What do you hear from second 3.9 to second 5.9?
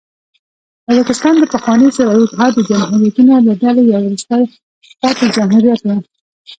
یو وروسته پاتې جمهوریت و.